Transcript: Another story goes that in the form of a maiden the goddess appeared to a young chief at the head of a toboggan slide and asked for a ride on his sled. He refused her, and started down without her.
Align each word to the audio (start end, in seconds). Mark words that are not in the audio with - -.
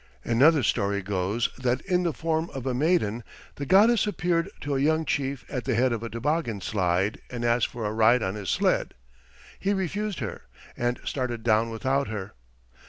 Another 0.23 0.63
story 0.63 1.03
goes 1.03 1.49
that 1.59 1.81
in 1.81 2.01
the 2.01 2.11
form 2.11 2.49
of 2.55 2.65
a 2.65 2.73
maiden 2.73 3.23
the 3.57 3.67
goddess 3.67 4.07
appeared 4.07 4.49
to 4.61 4.75
a 4.75 4.79
young 4.79 5.05
chief 5.05 5.45
at 5.47 5.65
the 5.65 5.75
head 5.75 5.93
of 5.93 6.01
a 6.01 6.09
toboggan 6.09 6.59
slide 6.59 7.21
and 7.29 7.45
asked 7.45 7.67
for 7.67 7.85
a 7.85 7.93
ride 7.93 8.23
on 8.23 8.33
his 8.33 8.49
sled. 8.49 8.95
He 9.59 9.75
refused 9.75 10.17
her, 10.17 10.41
and 10.75 10.99
started 11.05 11.43
down 11.43 11.69
without 11.69 12.07
her. 12.07 12.33